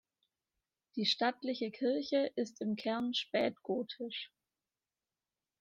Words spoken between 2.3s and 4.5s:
ist im Kern spätgotisch.